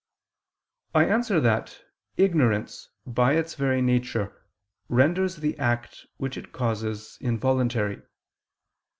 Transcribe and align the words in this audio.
I 0.95 1.05
answer 1.05 1.39
that, 1.41 1.79
Ignorance, 2.17 2.89
by 3.05 3.33
its 3.33 3.53
very 3.53 3.83
nature, 3.83 4.33
renders 4.89 5.35
the 5.35 5.55
act 5.59 6.07
which 6.17 6.37
it 6.37 6.51
causes 6.51 7.19
involuntary. 7.21 8.01